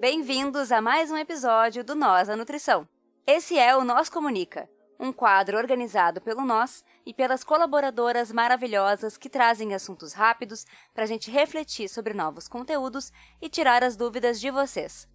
Bem-vindos 0.00 0.70
a 0.70 0.80
mais 0.80 1.10
um 1.10 1.16
episódio 1.16 1.82
do 1.82 1.96
Nós 1.96 2.28
a 2.28 2.36
Nutrição. 2.36 2.88
Esse 3.26 3.58
é 3.58 3.76
o 3.76 3.82
Nós 3.82 4.08
Comunica, 4.08 4.70
um 4.96 5.12
quadro 5.12 5.58
organizado 5.58 6.20
pelo 6.20 6.44
Nós 6.44 6.84
e 7.04 7.12
pelas 7.12 7.42
colaboradoras 7.42 8.30
maravilhosas 8.30 9.16
que 9.16 9.28
trazem 9.28 9.74
assuntos 9.74 10.12
rápidos 10.12 10.64
para 10.94 11.02
a 11.02 11.06
gente 11.06 11.32
refletir 11.32 11.88
sobre 11.88 12.14
novos 12.14 12.46
conteúdos 12.46 13.10
e 13.42 13.48
tirar 13.48 13.82
as 13.82 13.96
dúvidas 13.96 14.38
de 14.40 14.52
vocês. 14.52 15.08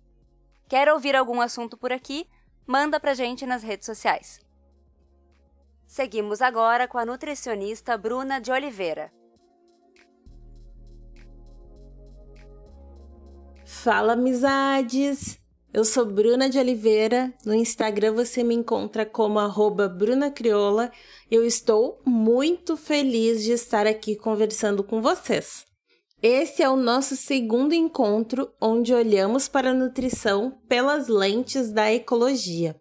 Quer 0.67 0.89
ouvir 0.89 1.15
algum 1.15 1.39
assunto 1.39 1.77
por 1.77 1.93
aqui? 1.93 2.29
Manda 2.67 2.99
pra 2.99 3.13
gente 3.13 3.45
nas 3.45 3.63
redes 3.63 3.85
sociais. 3.85 4.41
Seguimos 5.87 6.41
agora 6.41 6.89
com 6.89 6.97
a 6.97 7.05
nutricionista 7.05 7.97
Bruna 7.97 8.41
de 8.41 8.51
Oliveira. 8.51 9.13
Fala, 13.83 14.13
amizades! 14.13 15.37
Eu 15.73 15.83
sou 15.83 16.05
Bruna 16.05 16.49
de 16.49 16.57
Oliveira. 16.57 17.33
No 17.45 17.53
Instagram 17.53 18.13
você 18.13 18.41
me 18.41 18.55
encontra 18.55 19.05
como 19.05 19.39
arroba 19.39 19.89
Bruna 19.89 20.31
Crioula. 20.31 20.89
Eu 21.29 21.45
estou 21.45 22.01
muito 22.05 22.77
feliz 22.77 23.43
de 23.43 23.51
estar 23.51 23.85
aqui 23.85 24.15
conversando 24.15 24.85
com 24.85 25.01
vocês. 25.01 25.65
Esse 26.21 26.63
é 26.63 26.69
o 26.69 26.77
nosso 26.77 27.17
segundo 27.17 27.73
encontro 27.73 28.49
onde 28.61 28.93
olhamos 28.93 29.49
para 29.49 29.71
a 29.71 29.73
nutrição 29.73 30.57
pelas 30.69 31.09
lentes 31.09 31.69
da 31.69 31.91
ecologia. 31.91 32.77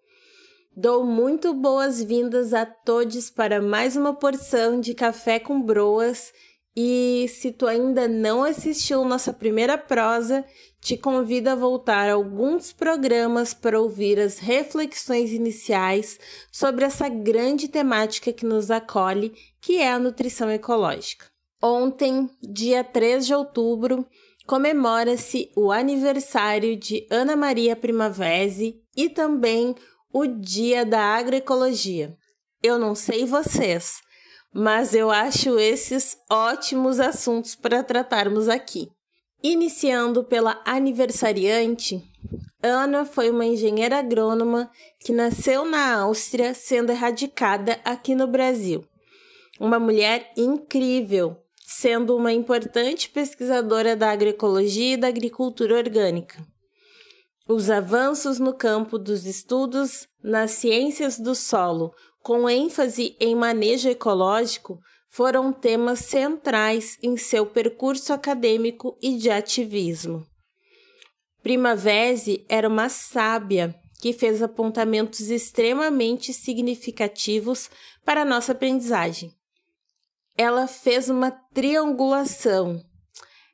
Dou 0.77 1.05
muito 1.05 1.53
boas-vindas 1.53 2.55
a 2.55 2.65
todos 2.65 3.29
para 3.29 3.61
mais 3.61 3.97
uma 3.97 4.15
porção 4.15 4.79
de 4.79 4.95
café 4.95 5.41
com 5.41 5.61
broas. 5.61 6.33
E 6.77 7.27
se 7.29 7.51
tu 7.51 7.67
ainda 7.67 8.09
não 8.09 8.43
assistiu 8.45 9.05
nossa 9.05 9.33
primeira 9.33 9.77
prosa, 9.77 10.43
te 10.83 10.97
convido 10.97 11.49
a 11.49 11.55
voltar 11.55 12.11
a 12.11 12.15
alguns 12.15 12.73
programas 12.73 13.55
para 13.55 13.81
ouvir 13.81 14.19
as 14.19 14.41
reflexões 14.41 15.31
iniciais 15.31 16.19
sobre 16.51 16.85
essa 16.85 17.09
grande 17.09 17.69
temática 17.69 18.33
que 18.33 18.45
nos 18.45 18.69
acolhe, 18.69 19.33
que 19.61 19.79
é 19.79 19.93
a 19.93 19.99
nutrição 20.01 20.51
ecológica. 20.51 21.27
Ontem, 21.63 22.29
dia 22.43 22.83
3 22.83 23.25
de 23.25 23.33
outubro, 23.33 24.05
comemora-se 24.45 25.53
o 25.55 25.71
aniversário 25.71 26.75
de 26.75 27.07
Ana 27.09 27.37
Maria 27.37 27.77
Primavesi 27.77 28.83
e 28.97 29.09
também 29.09 29.77
o 30.13 30.27
Dia 30.27 30.85
da 30.85 31.01
Agroecologia. 31.01 32.19
Eu 32.61 32.77
não 32.77 32.97
sei 32.97 33.25
vocês, 33.25 34.01
mas 34.53 34.97
eu 34.97 35.13
acho 35.13 35.61
esses 35.61 36.17
ótimos 36.29 36.99
assuntos 36.99 37.55
para 37.55 37.85
tratarmos 37.85 38.49
aqui. 38.49 38.89
Iniciando 39.43 40.23
pela 40.23 40.63
aniversariante, 40.65 42.01
Ana 42.63 43.05
foi 43.05 43.29
uma 43.29 43.45
engenheira 43.45 43.99
agrônoma 43.99 44.71
que 45.01 45.13
nasceu 45.13 45.65
na 45.65 45.97
Áustria, 45.97 46.55
sendo 46.55 46.93
erradicada 46.93 47.81
aqui 47.85 48.15
no 48.15 48.29
Brasil. 48.29 48.85
Uma 49.59 49.81
mulher 49.81 50.33
incrível, 50.37 51.37
sendo 51.67 52.17
uma 52.17 52.33
importante 52.33 53.11
pesquisadora 53.11 53.97
da 53.97 54.13
agroecologia 54.13 54.95
e 54.95 54.97
da 54.97 55.09
agricultura 55.09 55.77
orgânica. 55.77 56.41
Os 57.49 57.69
avanços 57.69 58.39
no 58.39 58.55
campo 58.55 58.97
dos 58.97 59.27
estudos 59.27 60.07
nas 60.23 60.53
ciências 60.53 61.19
do 61.19 61.35
solo, 61.35 61.93
com 62.23 62.49
ênfase 62.49 63.17
em 63.19 63.35
manejo 63.35 63.89
ecológico, 63.89 64.79
foram 65.13 65.53
temas 65.53 66.01
centrais 66.01 66.99
em 67.03 67.17
seu 67.17 67.47
percurso 67.47 68.13
acadêmico 68.13 68.99
e 69.01 69.17
de 69.17 69.31
ativismo. 69.31 70.27
Primavesi 71.43 72.45
era 72.49 72.69
uma 72.69 72.89
sábia 72.89 73.75
que 74.01 74.13
fez 74.13 74.43
apontamentos 74.43 75.31
extremamente 75.31 76.33
significativos 76.33 77.71
para 78.05 78.23
a 78.23 78.25
nossa 78.25 78.51
aprendizagem 78.53 79.33
ela 80.37 80.67
fez 80.67 81.09
uma 81.09 81.31
triangulação. 81.31 82.83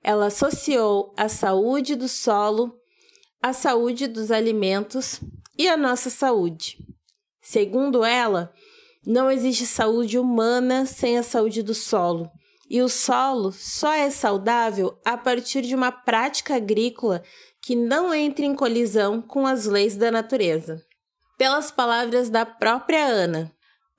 Ela 0.03 0.27
associou 0.27 1.13
a 1.17 1.29
saúde 1.29 1.95
do 1.95 2.09
solo, 2.09 2.73
a 3.43 3.53
saúde 3.53 4.07
dos 4.07 4.31
alimentos 4.31 5.21
e 5.57 5.69
a 5.69 5.77
nossa 5.77 6.09
saúde. 6.09 6.79
Segundo 7.41 8.05
ela, 8.05 8.53
não 9.09 9.31
existe 9.31 9.65
saúde 9.65 10.19
humana 10.19 10.85
sem 10.85 11.17
a 11.17 11.23
saúde 11.23 11.63
do 11.63 11.73
solo, 11.73 12.31
e 12.69 12.83
o 12.83 12.91
solo 12.91 13.51
só 13.51 13.91
é 13.95 14.11
saudável 14.11 14.99
a 15.03 15.17
partir 15.17 15.63
de 15.63 15.75
uma 15.75 15.91
prática 15.91 16.57
agrícola 16.57 17.23
que 17.63 17.75
não 17.75 18.13
entre 18.13 18.45
em 18.45 18.55
colisão 18.55 19.23
com 19.23 19.47
as 19.47 19.65
leis 19.65 19.97
da 19.97 20.11
natureza. 20.11 20.83
Pelas 21.39 21.71
palavras 21.71 22.29
da 22.29 22.45
própria 22.45 23.07
Ana, 23.07 23.51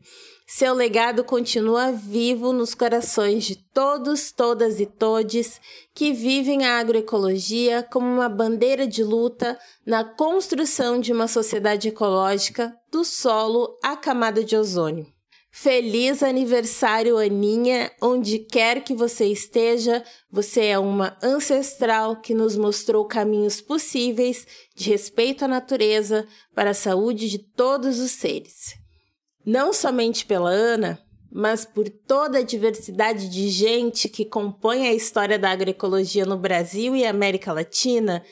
seu 0.46 0.74
legado 0.74 1.24
continua 1.24 1.90
vivo 1.92 2.52
nos 2.52 2.74
corações 2.74 3.44
de 3.44 3.56
todos, 3.56 4.30
todas 4.30 4.78
e 4.78 4.84
todes 4.84 5.60
que 5.94 6.12
vivem 6.12 6.66
a 6.66 6.78
agroecologia 6.78 7.82
como 7.82 8.06
uma 8.06 8.28
bandeira 8.28 8.86
de 8.86 9.02
luta 9.02 9.58
na 9.86 10.04
construção 10.04 11.00
de 11.00 11.12
uma 11.12 11.28
sociedade 11.28 11.88
ecológica 11.88 12.76
do 12.90 13.04
solo 13.04 13.78
à 13.82 13.96
camada 13.96 14.44
de 14.44 14.56
ozônio. 14.56 15.13
Feliz 15.54 16.22
aniversário, 16.22 17.16
Aninha! 17.16 17.90
Onde 18.02 18.38
quer 18.38 18.82
que 18.82 18.94
você 18.94 19.26
esteja, 19.26 20.04
você 20.30 20.66
é 20.66 20.78
uma 20.78 21.16
ancestral 21.22 22.20
que 22.20 22.34
nos 22.34 22.56
mostrou 22.56 23.04
caminhos 23.06 23.60
possíveis 23.60 24.46
de 24.74 24.90
respeito 24.90 25.44
à 25.44 25.48
natureza 25.48 26.26
para 26.54 26.70
a 26.70 26.74
saúde 26.74 27.30
de 27.30 27.38
todos 27.38 27.98
os 28.00 28.10
seres 28.10 28.84
não 29.44 29.72
somente 29.72 30.24
pela 30.24 30.50
Ana, 30.50 30.98
mas 31.30 31.64
por 31.64 31.88
toda 31.88 32.38
a 32.38 32.42
diversidade 32.42 33.28
de 33.28 33.48
gente 33.48 34.08
que 34.08 34.24
compõe 34.24 34.86
a 34.86 34.94
história 34.94 35.38
da 35.38 35.50
agroecologia 35.50 36.24
no 36.24 36.38
Brasil 36.38 36.96
e 36.96 37.04
América 37.04 37.52
Latina, 37.52 38.24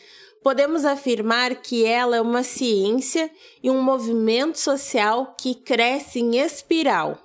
podemos 0.42 0.84
afirmar 0.84 1.56
que 1.56 1.84
ela 1.84 2.16
é 2.16 2.20
uma 2.20 2.42
ciência 2.42 3.30
e 3.62 3.70
um 3.70 3.80
movimento 3.80 4.58
social 4.58 5.34
que 5.38 5.54
cresce 5.54 6.20
em 6.20 6.38
espiral. 6.38 7.18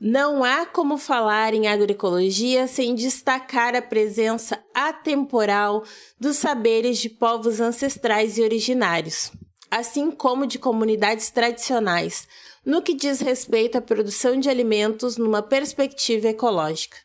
Não 0.00 0.42
há 0.42 0.64
como 0.64 0.96
falar 0.96 1.52
em 1.52 1.66
agroecologia 1.66 2.66
sem 2.66 2.94
destacar 2.94 3.76
a 3.76 3.82
presença 3.82 4.58
atemporal 4.74 5.84
dos 6.18 6.38
saberes 6.38 6.98
de 6.98 7.10
povos 7.10 7.60
ancestrais 7.60 8.38
e 8.38 8.42
originários, 8.42 9.30
assim 9.70 10.10
como 10.10 10.46
de 10.46 10.58
comunidades 10.58 11.30
tradicionais, 11.30 12.26
no 12.64 12.80
que 12.80 12.94
diz 12.94 13.20
respeito 13.20 13.76
à 13.76 13.80
produção 13.82 14.40
de 14.40 14.48
alimentos 14.48 15.18
numa 15.18 15.42
perspectiva 15.42 16.28
ecológica. 16.28 16.96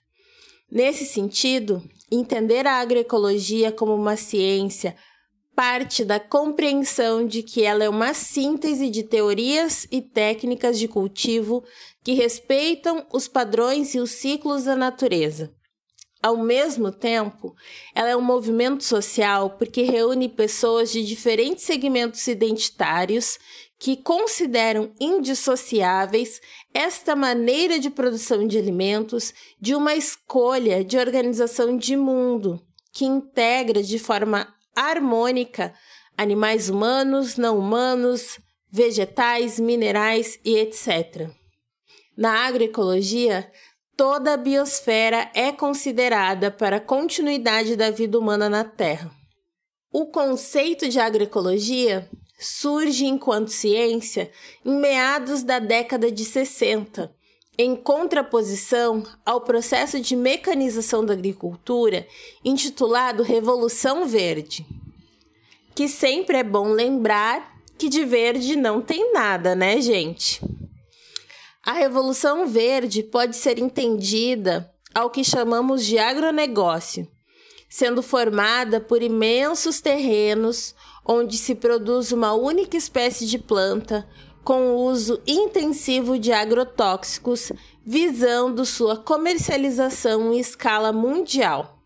Nesse 0.72 1.06
sentido, 1.06 1.84
entender 2.12 2.68
a 2.68 2.76
agroecologia 2.76 3.72
como 3.72 3.94
uma 3.94 4.16
ciência 4.16 4.96
parte 5.56 6.04
da 6.04 6.20
compreensão 6.20 7.26
de 7.26 7.42
que 7.42 7.64
ela 7.64 7.84
é 7.84 7.90
uma 7.90 8.14
síntese 8.14 8.90
de 8.90 9.04
teorias 9.04 9.88
e 9.90 10.02
técnicas 10.02 10.78
de 10.78 10.88
cultivo 10.88 11.64
que 12.04 12.12
respeitam 12.12 13.06
os 13.12 13.28
padrões 13.28 13.96
e 13.96 14.00
os 14.00 14.12
ciclos 14.12 14.66
da 14.66 14.76
natureza. 14.76 15.56
Ao 16.22 16.36
mesmo 16.36 16.92
tempo, 16.92 17.56
ela 17.94 18.10
é 18.10 18.18
um 18.18 18.22
movimento 18.22 18.84
social 18.84 19.52
porque 19.52 19.84
reúne 19.84 20.28
pessoas 20.28 20.92
de 20.92 21.06
diferentes 21.06 21.64
segmentos 21.64 22.28
identitários 22.28 23.38
que 23.78 23.98
consideram 23.98 24.94
indissociáveis 25.00 26.40
esta 26.74 27.16
maneira 27.16 27.78
de 27.78 27.90
produção 27.90 28.48
de 28.48 28.58
alimentos 28.58 29.34
de 29.60 29.76
uma 29.76 29.96
escolha 29.96 30.84
de 30.84 30.98
organização 30.98 31.78
de 31.78 31.96
mundo 31.96 32.62
que 32.94 33.06
integra 33.06 33.84
de 33.84 34.00
forma 34.00 34.48
harmônica 34.76 35.74
animais 36.18 36.70
humanos, 36.70 37.36
não 37.36 37.60
humanos, 37.60 38.40
vegetais, 38.72 39.60
minerais 39.60 40.40
e 40.44 40.58
etc. 40.58 41.30
Na 42.18 42.46
agroecologia, 42.46 43.52
toda 43.98 44.34
a 44.34 44.38
biosfera 44.38 45.30
é 45.34 45.52
considerada 45.52 46.50
para 46.50 46.78
a 46.78 46.82
continuidade 46.82 47.76
da 47.76 47.92
vida 47.92 48.18
humana 48.18 48.50
na 48.50 48.64
Terra. 48.64 49.12
O 49.92 50.08
conceito 50.08 50.88
de 50.88 51.00
agroecologia 51.00 52.10
surge 52.38 53.06
enquanto 53.06 53.50
ciência 53.50 54.32
em 54.64 54.80
meados 54.80 55.44
da 55.44 55.60
década 55.60 56.12
de 56.12 56.26
60, 56.26 57.14
em 57.58 57.76
contraposição 57.76 59.04
ao 59.26 59.42
processo 59.42 60.00
de 60.00 60.16
mecanização 60.16 61.06
da 61.06 61.14
agricultura 61.14 62.06
intitulado 62.44 63.24
Revolução 63.24 64.06
Verde. 64.06 64.66
Que 65.74 65.88
sempre 65.88 66.38
é 66.38 66.44
bom 66.44 66.70
lembrar 66.70 67.56
que 67.78 67.90
de 67.90 68.06
verde 68.06 68.56
não 68.56 68.82
tem 68.82 69.14
nada, 69.14 69.56
né, 69.56 69.82
gente? 69.82 70.42
A 71.64 71.74
Revolução 71.74 72.48
Verde 72.48 73.04
pode 73.04 73.36
ser 73.36 73.58
entendida 73.58 74.72
ao 74.94 75.10
que 75.10 75.24
chamamos 75.24 75.86
de 75.86 75.98
agronegócio, 75.98 77.08
sendo 77.68 78.02
formada 78.02 78.80
por 78.80 79.02
imensos 79.02 79.82
terrenos 79.82 80.76
onde 81.06 81.38
se 81.38 81.54
produz 81.54 82.12
uma 82.12 82.34
única 82.34 82.76
espécie 82.76 83.26
de 83.28 83.38
planta 83.38 84.08
com 84.44 84.76
uso 84.76 85.22
intensivo 85.26 86.20
de 86.20 86.32
agrotóxicos, 86.32 87.52
visando 87.84 88.66
sua 88.66 88.98
comercialização 88.98 90.34
em 90.34 90.40
escala 90.40 90.92
mundial. 90.92 91.80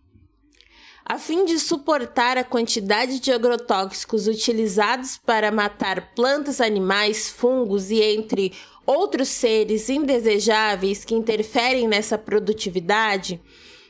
A 1.06 1.18
fim 1.18 1.44
de 1.44 1.57
suportar 1.57 2.38
a 2.38 2.44
quantidade 2.44 3.19
de 3.19 3.31
agrotóxicos 3.31 4.27
utilizados 4.27 5.18
para 5.18 5.51
matar 5.51 6.13
plantas, 6.13 6.62
animais, 6.62 7.30
fungos 7.30 7.89
e 7.89 8.01
entre 8.01 8.54
outros 8.86 9.30
seres 9.30 9.89
indesejáveis 9.89 11.04
que 11.04 11.16
interferem 11.16 11.88
nessa 11.88 12.18
produtividade, 12.18 13.42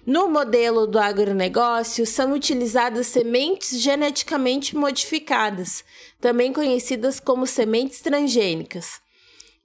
no 0.10 0.28
modelo 0.28 0.88
do 0.88 0.98
agronegócio 0.98 2.04
são 2.04 2.34
utilizadas 2.34 3.06
sementes 3.06 3.80
geneticamente 3.80 4.76
modificadas, 4.76 5.84
também 6.20 6.52
conhecidas 6.52 7.20
como 7.20 7.46
sementes 7.46 8.02
transgênicas. 8.02 9.00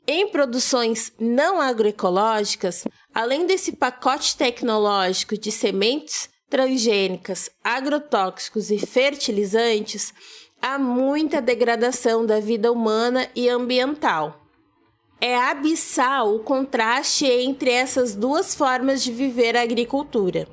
Em 0.06 0.28
produções 0.28 1.14
não 1.18 1.58
agroecológicas, 1.58 2.84
além 3.14 3.46
desse 3.46 3.72
pacote 3.72 4.36
tecnológico 4.36 5.38
de 5.38 5.50
sementes 5.50 6.28
transgênicas, 6.50 7.48
agrotóxicos 7.64 8.70
e 8.70 8.78
fertilizantes, 8.78 10.12
há 10.60 10.78
muita 10.78 11.40
degradação 11.40 12.26
da 12.26 12.38
vida 12.38 12.70
humana 12.70 13.30
e 13.34 13.48
ambiental. 13.48 14.43
É 15.26 15.36
abissal 15.36 16.34
o 16.34 16.40
contraste 16.40 17.24
entre 17.24 17.70
essas 17.70 18.14
duas 18.14 18.54
formas 18.54 19.02
de 19.02 19.10
viver 19.10 19.56
a 19.56 19.62
agricultura. 19.62 20.46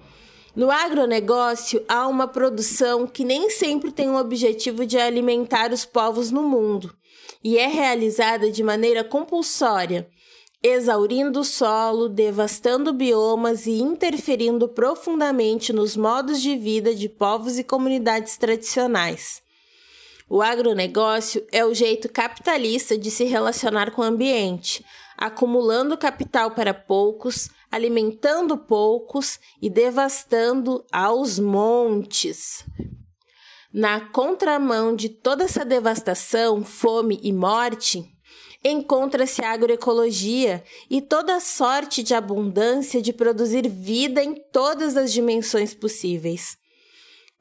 No 0.56 0.72
agronegócio, 0.72 1.84
há 1.90 2.08
uma 2.08 2.26
produção 2.26 3.06
que 3.06 3.26
nem 3.26 3.50
sempre 3.50 3.92
tem 3.92 4.10
o 4.10 4.16
objetivo 4.16 4.86
de 4.86 4.98
alimentar 4.98 5.74
os 5.74 5.84
povos 5.84 6.32
no 6.32 6.44
mundo 6.44 6.96
e 7.44 7.58
é 7.58 7.68
realizada 7.68 8.50
de 8.50 8.64
maneira 8.64 9.04
compulsória, 9.04 10.08
exaurindo 10.64 11.42
o 11.42 11.44
solo, 11.44 12.08
devastando 12.08 12.94
biomas 12.94 13.66
e 13.66 13.72
interferindo 13.72 14.70
profundamente 14.70 15.74
nos 15.74 15.98
modos 15.98 16.42
de 16.42 16.56
vida 16.56 16.96
de 16.96 17.10
povos 17.10 17.60
e 17.60 17.64
comunidades 17.66 18.38
tradicionais. 18.38 19.42
O 20.34 20.42
agronegócio 20.42 21.46
é 21.52 21.66
o 21.66 21.74
jeito 21.74 22.08
capitalista 22.08 22.98
de 22.98 23.12
se 23.12 23.26
relacionar 23.26 23.92
com 23.92 24.02
o 24.02 24.06
ambiente, 24.06 24.82
acumulando 25.18 25.98
capital 25.98 26.52
para 26.52 26.74
poucos, 26.74 27.50
alimentando 27.70 28.58
poucos 28.58 29.38
e 29.62 29.70
devastando 29.70 30.86
aos 30.90 31.38
montes. 31.38 32.64
Na 33.74 34.00
contramão 34.00 34.96
de 34.96 35.10
toda 35.10 35.44
essa 35.44 35.66
devastação, 35.66 36.64
fome 36.64 37.20
e 37.22 37.34
morte, 37.34 38.02
encontra-se 38.64 39.44
a 39.44 39.52
agroecologia 39.52 40.64
e 40.90 41.02
toda 41.02 41.42
sorte 41.42 42.02
de 42.02 42.14
abundância 42.14 43.02
de 43.02 43.12
produzir 43.12 43.68
vida 43.68 44.24
em 44.24 44.34
todas 44.34 44.96
as 44.96 45.12
dimensões 45.12 45.74
possíveis. 45.74 46.56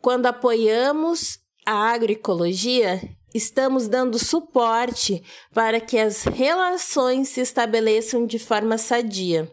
Quando 0.03 0.27
apoiamos 0.27 1.39
a 1.71 1.93
agroecologia, 1.93 3.01
estamos 3.33 3.87
dando 3.87 4.19
suporte 4.19 5.23
para 5.55 5.81
que 5.81 5.97
as 5.97 6.25
relações 6.25 7.29
se 7.29 7.41
estabeleçam 7.41 8.27
de 8.27 8.41
forma 8.41 8.77
sadia. 8.77 9.49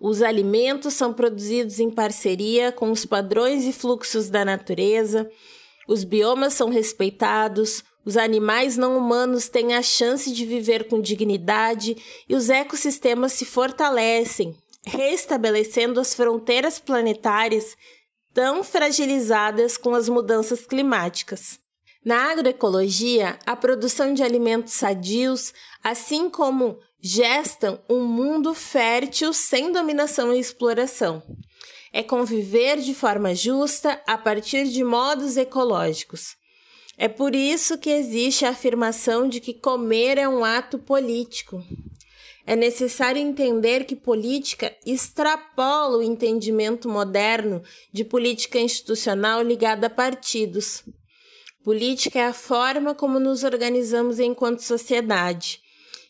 Os 0.00 0.22
alimentos 0.22 0.94
são 0.94 1.12
produzidos 1.12 1.78
em 1.78 1.88
parceria 1.88 2.72
com 2.72 2.90
os 2.90 3.06
padrões 3.06 3.64
e 3.64 3.72
fluxos 3.72 4.28
da 4.28 4.44
natureza, 4.44 5.30
os 5.86 6.02
biomas 6.02 6.54
são 6.54 6.68
respeitados, 6.68 7.84
os 8.04 8.16
animais 8.16 8.76
não 8.76 8.98
humanos 8.98 9.48
têm 9.48 9.72
a 9.74 9.82
chance 9.82 10.32
de 10.32 10.44
viver 10.44 10.88
com 10.88 11.00
dignidade 11.00 11.96
e 12.28 12.34
os 12.34 12.50
ecossistemas 12.50 13.34
se 13.34 13.44
fortalecem, 13.44 14.56
restabelecendo 14.84 16.00
as 16.00 16.12
fronteiras 16.12 16.80
planetárias 16.80 17.76
tão 18.36 18.62
fragilizadas 18.62 19.78
com 19.78 19.94
as 19.94 20.10
mudanças 20.10 20.66
climáticas. 20.66 21.58
Na 22.04 22.30
agroecologia, 22.30 23.38
a 23.46 23.56
produção 23.56 24.12
de 24.12 24.22
alimentos 24.22 24.74
sadios, 24.74 25.54
assim 25.82 26.28
como 26.28 26.78
gestam 27.00 27.80
um 27.88 28.04
mundo 28.04 28.52
fértil 28.52 29.32
sem 29.32 29.72
dominação 29.72 30.34
e 30.34 30.38
exploração. 30.38 31.22
É 31.90 32.02
conviver 32.02 32.76
de 32.76 32.92
forma 32.94 33.34
justa 33.34 34.02
a 34.06 34.18
partir 34.18 34.68
de 34.68 34.84
modos 34.84 35.38
ecológicos. 35.38 36.36
É 36.98 37.08
por 37.08 37.34
isso 37.34 37.78
que 37.78 37.88
existe 37.88 38.44
a 38.44 38.50
afirmação 38.50 39.30
de 39.30 39.40
que 39.40 39.54
comer 39.54 40.18
é 40.18 40.28
um 40.28 40.44
ato 40.44 40.78
político. 40.78 41.64
É 42.46 42.54
necessário 42.54 43.20
entender 43.20 43.84
que 43.84 43.96
política 43.96 44.72
extrapola 44.86 45.98
o 45.98 46.02
entendimento 46.02 46.88
moderno 46.88 47.60
de 47.92 48.04
política 48.04 48.60
institucional 48.60 49.42
ligada 49.42 49.88
a 49.88 49.90
partidos. 49.90 50.84
Política 51.64 52.20
é 52.20 52.26
a 52.26 52.32
forma 52.32 52.94
como 52.94 53.18
nos 53.18 53.42
organizamos 53.42 54.20
enquanto 54.20 54.60
sociedade, 54.60 55.60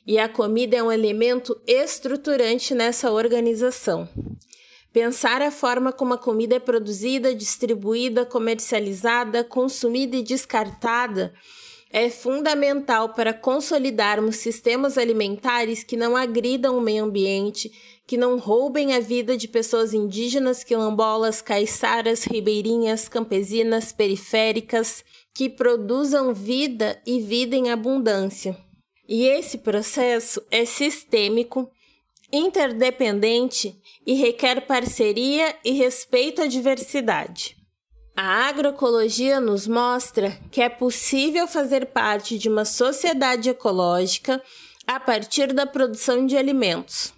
e 0.07 0.19
a 0.19 0.29
comida 0.29 0.77
é 0.77 0.83
um 0.83 0.93
elemento 0.93 1.59
estruturante 1.67 2.75
nessa 2.75 3.11
organização. 3.11 4.07
Pensar 4.93 5.41
a 5.41 5.51
forma 5.51 5.91
como 5.91 6.13
a 6.13 6.19
comida 6.19 6.57
é 6.57 6.61
produzida, 6.61 7.35
distribuída, 7.35 8.27
comercializada, 8.27 9.43
consumida 9.43 10.17
e 10.17 10.23
descartada 10.23 11.33
é 11.91 12.11
fundamental 12.11 13.11
para 13.11 13.33
consolidarmos 13.33 14.37
sistemas 14.37 14.99
alimentares 14.99 15.85
que 15.85 15.97
não 15.97 16.17
agridam 16.17 16.77
o 16.77 16.81
meio 16.81 17.05
ambiente, 17.05 17.71
que 18.07 18.17
não 18.17 18.39
roubem 18.39 18.95
a 18.95 19.01
vida 19.01 19.37
de 19.37 19.49
pessoas 19.49 19.95
indígenas, 19.95 20.63
quilombolas, 20.63 21.41
caiçaras, 21.41 22.25
ribeirinhas, 22.25 23.09
campesinas, 23.09 23.93
periféricas, 23.93 25.05
que 25.35 25.49
produzam 25.49 26.33
vida 26.33 27.01
e 27.07 27.21
vida 27.21 27.57
em 27.57 27.71
abundância. 27.71 28.57
E 29.09 29.25
esse 29.25 29.59
processo 29.59 30.43
é 30.51 30.65
sistêmico, 30.65 31.71
interdependente 32.33 33.81
e 34.05 34.15
requer 34.15 34.67
parceria 34.67 35.55
e 35.65 35.73
respeito 35.73 36.43
à 36.43 36.47
diversidade. 36.47 37.57
A 38.19 38.49
agroecologia 38.49 39.39
nos 39.39 39.67
mostra 39.69 40.39
que 40.51 40.63
é 40.63 40.71
possível 40.71 41.47
fazer 41.47 41.85
parte 41.85 42.39
de 42.39 42.49
uma 42.49 42.65
sociedade 42.65 43.51
ecológica 43.51 44.43
a 44.87 44.99
partir 44.99 45.53
da 45.53 45.67
produção 45.67 46.25
de 46.25 46.35
alimentos. 46.35 47.13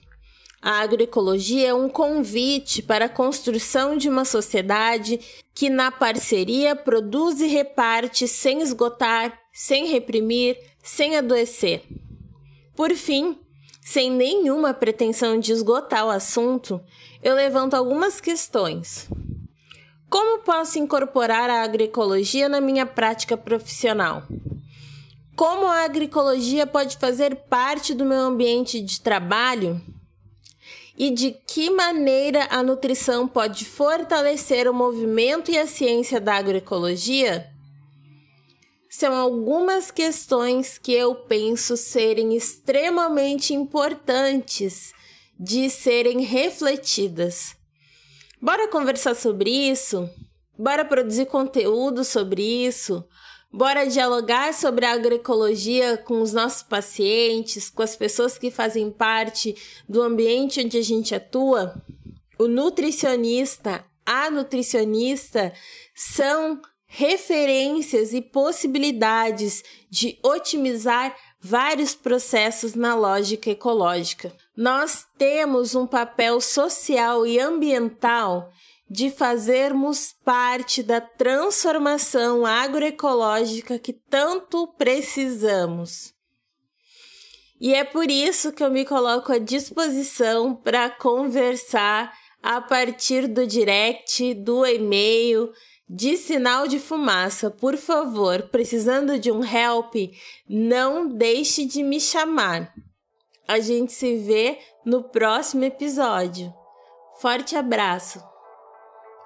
A 0.61 0.81
agroecologia 0.81 1.69
é 1.69 1.75
um 1.75 1.89
convite 1.89 2.83
para 2.83 3.05
a 3.05 3.09
construção 3.09 3.97
de 3.97 4.09
uma 4.09 4.25
sociedade 4.25 5.21
que, 5.55 5.71
na 5.71 5.93
parceria, 5.93 6.75
produz 6.75 7.41
e 7.41 7.47
reparte 7.47 8.27
sem 8.27 8.61
esgotar, 8.61 9.39
sem 9.53 9.87
reprimir, 9.87 10.59
sem 10.83 11.17
adoecer. 11.17 11.85
Por 12.75 12.93
fim, 12.97 13.39
sem 13.81 14.11
nenhuma 14.11 14.75
pretensão 14.75 15.39
de 15.39 15.53
esgotar 15.53 16.07
o 16.07 16.11
assunto, 16.11 16.81
eu 17.23 17.37
levanto 17.37 17.75
algumas 17.75 18.21
questões. 18.21 19.09
Como 20.11 20.43
posso 20.43 20.79
incorporar 20.79 21.51
a 21.51 21.63
agroecologia 21.63 22.49
na 22.49 22.63
minha 22.63 22.87
prática 22.87 23.37
profissional? 23.37 24.23
Como 25.37 25.67
a 25.67 25.85
agroecologia 25.85 26.67
pode 26.67 26.97
fazer 26.97 27.37
parte 27.37 27.93
do 27.93 28.07
meu 28.07 28.21
ambiente 28.21 28.81
de 28.81 29.03
trabalho? 29.03 29.81
E 30.97 31.11
de 31.11 31.31
que 31.31 31.69
maneira 31.69 32.49
a 32.51 32.63
nutrição 32.63 33.29
pode 33.29 33.67
fortalecer 33.67 34.67
o 34.67 34.75
movimento 34.75 35.51
e 35.51 35.59
a 35.59 35.67
ciência 35.67 36.19
da 36.19 36.37
agroecologia? 36.37 37.47
São 38.89 39.15
algumas 39.15 39.91
questões 39.91 40.79
que 40.79 40.93
eu 40.93 41.15
penso 41.15 41.77
serem 41.77 42.35
extremamente 42.35 43.53
importantes 43.53 44.95
de 45.39 45.69
serem 45.69 46.23
refletidas. 46.23 47.58
Bora 48.41 48.69
conversar 48.69 49.17
sobre 49.17 49.51
isso? 49.51 50.09
Bora 50.57 50.85
produzir 50.85 51.27
conteúdo 51.27 52.05
sobre 52.05 52.43
isso? 52.43 53.05
Bora 53.53 53.85
dialogar 53.85 54.55
sobre 54.55 54.87
a 54.87 54.93
agroecologia 54.93 55.97
com 55.97 56.21
os 56.21 56.33
nossos 56.33 56.63
pacientes, 56.63 57.69
com 57.69 57.83
as 57.83 57.97
pessoas 57.97 58.39
que 58.39 58.51
fazem 58.51 58.91
parte 58.91 59.57
do 59.89 60.03
ambiente 60.03 60.61
onde 60.61 60.79
a 60.79 60.83
gente 60.83 61.15
atua? 61.15 61.83
O 62.39 62.47
nutricionista, 62.47 63.85
a 64.07 64.31
nutricionista 64.31 65.53
são 65.93 66.61
referências 66.87 68.13
e 68.13 68.23
possibilidades 68.23 69.65
de 69.91 70.19
otimizar 70.23 71.15
vários 71.41 71.95
processos 71.95 72.75
na 72.75 72.95
lógica 72.95 73.51
ecológica. 73.51 74.33
Nós 74.57 75.07
temos 75.17 75.75
um 75.75 75.87
papel 75.87 76.41
social 76.41 77.27
e 77.27 77.39
ambiental 77.39 78.51
de 78.91 79.11
fazermos 79.11 80.15
parte 80.25 80.83
da 80.83 81.01
transformação 81.01 82.47
agroecológica 82.47 83.79
que 83.79 83.93
tanto 83.93 84.67
precisamos. 84.79 86.15
E 87.61 87.75
é 87.75 87.85
por 87.85 88.11
isso 88.11 88.53
que 88.53 88.63
eu 88.63 88.71
me 88.71 88.85
coloco 88.85 89.33
à 89.33 89.39
disposição 89.39 90.55
para 90.55 90.89
conversar 90.89 92.13
a 92.43 92.61
partir 92.61 93.27
do 93.27 93.47
direct, 93.47 94.33
do 94.33 94.65
e-mail, 94.65 95.53
de 95.89 96.17
sinal 96.17 96.69
de 96.69 96.79
fumaça, 96.79 97.51
por 97.51 97.77
favor, 97.77 98.43
precisando 98.51 99.19
de 99.19 99.33
um 99.33 99.43
help, 99.43 99.95
não 100.49 101.09
deixe 101.09 101.65
de 101.65 101.83
me 101.83 102.01
chamar. 102.01 102.75
A 103.47 103.59
gente 103.59 103.93
se 103.93 104.19
vê 104.19 104.59
no 104.85 105.05
próximo 105.05 105.65
episódio. 105.65 106.53
Forte 107.21 107.57
abraço. 107.57 108.23